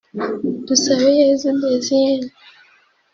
Dusabeyezu 0.67 1.47
Thacienne 1.59 2.27